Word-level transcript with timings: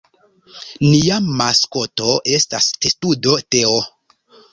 Nia 0.85 1.17
maskoto 1.41 2.15
estas 2.37 2.71
testudo 2.87 3.35
Teo. 3.57 3.77